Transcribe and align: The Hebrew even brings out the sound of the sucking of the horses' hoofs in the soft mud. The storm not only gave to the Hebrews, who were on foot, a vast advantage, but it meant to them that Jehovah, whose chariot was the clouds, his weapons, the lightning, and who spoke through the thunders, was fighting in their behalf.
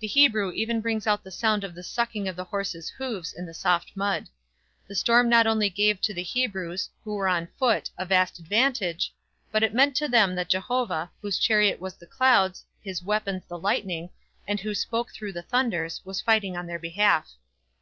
The 0.00 0.06
Hebrew 0.06 0.50
even 0.52 0.80
brings 0.80 1.06
out 1.06 1.22
the 1.22 1.30
sound 1.30 1.62
of 1.62 1.74
the 1.74 1.82
sucking 1.82 2.26
of 2.26 2.36
the 2.36 2.44
horses' 2.44 2.88
hoofs 2.88 3.34
in 3.34 3.44
the 3.44 3.52
soft 3.52 3.92
mud. 3.94 4.28
The 4.88 4.94
storm 4.94 5.28
not 5.28 5.46
only 5.46 5.68
gave 5.68 6.00
to 6.00 6.14
the 6.14 6.22
Hebrews, 6.22 6.88
who 7.04 7.14
were 7.14 7.28
on 7.28 7.48
foot, 7.58 7.90
a 7.98 8.06
vast 8.06 8.38
advantage, 8.38 9.12
but 9.50 9.62
it 9.62 9.74
meant 9.74 9.94
to 9.96 10.08
them 10.08 10.34
that 10.36 10.48
Jehovah, 10.48 11.10
whose 11.20 11.38
chariot 11.38 11.80
was 11.82 11.96
the 11.96 12.06
clouds, 12.06 12.64
his 12.82 13.02
weapons, 13.02 13.42
the 13.46 13.58
lightning, 13.58 14.08
and 14.48 14.58
who 14.58 14.74
spoke 14.74 15.10
through 15.12 15.34
the 15.34 15.42
thunders, 15.42 16.00
was 16.02 16.22
fighting 16.22 16.54
in 16.54 16.66
their 16.66 16.78
behalf. 16.78 17.28